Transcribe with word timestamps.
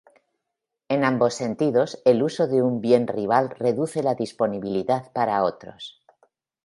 En 0.89 1.03
ambos 1.05 1.35
sentidos, 1.35 2.01
el 2.05 2.23
uso 2.23 2.47
de 2.47 2.63
un 2.63 2.81
bien 2.81 3.05
rival 3.05 3.51
reduce 3.51 4.01
la 4.01 4.15
disponibilidad 4.15 5.11
para 5.13 5.43
otros. 5.43 6.01